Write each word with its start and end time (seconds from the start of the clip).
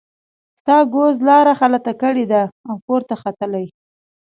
ستا 0.59 0.77
ګوز 0.93 1.17
لاره 1.27 1.53
غلطه 1.59 1.93
کړې 2.01 2.25
ده 2.31 2.43
او 2.69 2.75
پورته 2.85 3.15
ختلی. 3.21 3.65